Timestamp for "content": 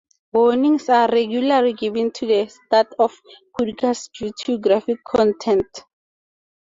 5.03-5.83